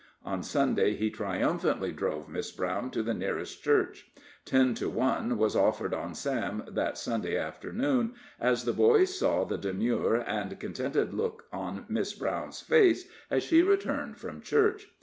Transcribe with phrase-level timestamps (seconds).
[0.25, 4.09] On Sunday he triumphantly drove Miss Brown to the nearest church.
[4.45, 9.59] Ten to one was offered on Sam that Sunday afternoon, as the boys saw the
[9.59, 14.87] demure and contented look on Miss Brown's face as she returned from church.